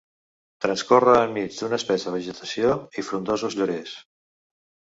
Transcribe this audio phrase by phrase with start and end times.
[0.63, 3.95] Transcorre enmig d'una espessa vegetació i frondosos llorers.